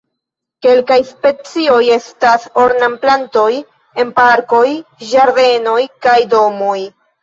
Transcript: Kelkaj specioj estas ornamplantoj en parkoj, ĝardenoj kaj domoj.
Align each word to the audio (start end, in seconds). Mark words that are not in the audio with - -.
Kelkaj 0.65 0.95
specioj 1.09 1.83
estas 1.97 2.49
ornamplantoj 2.63 3.47
en 3.61 4.17
parkoj, 4.25 4.67
ĝardenoj 5.15 5.81
kaj 6.07 6.21
domoj. 6.39 6.79